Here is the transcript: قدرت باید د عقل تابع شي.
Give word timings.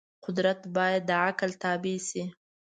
قدرت 0.25 0.59
باید 0.75 1.01
د 1.09 1.11
عقل 1.25 1.51
تابع 1.63 1.97
شي. 2.07 2.23